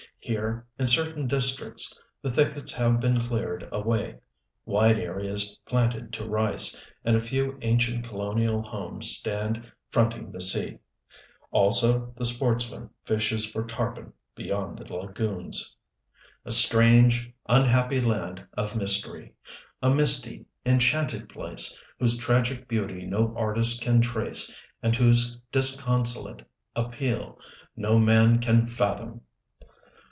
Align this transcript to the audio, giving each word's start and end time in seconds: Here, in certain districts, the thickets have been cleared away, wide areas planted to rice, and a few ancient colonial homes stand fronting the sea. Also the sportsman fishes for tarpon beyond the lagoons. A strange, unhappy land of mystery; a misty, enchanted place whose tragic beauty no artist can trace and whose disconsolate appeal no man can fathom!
Here, 0.23 0.67
in 0.77 0.85
certain 0.85 1.25
districts, 1.25 1.99
the 2.21 2.29
thickets 2.29 2.71
have 2.73 3.01
been 3.01 3.19
cleared 3.21 3.67
away, 3.71 4.19
wide 4.65 4.99
areas 4.99 5.57
planted 5.65 6.13
to 6.13 6.25
rice, 6.29 6.79
and 7.03 7.15
a 7.17 7.19
few 7.19 7.57
ancient 7.63 8.05
colonial 8.07 8.61
homes 8.61 9.09
stand 9.09 9.71
fronting 9.89 10.31
the 10.31 10.39
sea. 10.39 10.77
Also 11.49 12.13
the 12.17 12.25
sportsman 12.25 12.91
fishes 13.03 13.47
for 13.49 13.63
tarpon 13.63 14.13
beyond 14.35 14.77
the 14.77 14.93
lagoons. 14.93 15.75
A 16.45 16.51
strange, 16.51 17.33
unhappy 17.49 17.99
land 17.99 18.45
of 18.55 18.75
mystery; 18.75 19.33
a 19.81 19.89
misty, 19.91 20.45
enchanted 20.67 21.29
place 21.29 21.79
whose 21.97 22.15
tragic 22.19 22.67
beauty 22.67 23.07
no 23.07 23.33
artist 23.35 23.81
can 23.81 24.01
trace 24.01 24.55
and 24.83 24.95
whose 24.95 25.39
disconsolate 25.51 26.43
appeal 26.75 27.39
no 27.75 27.97
man 27.97 28.37
can 28.39 28.67
fathom! 28.67 29.21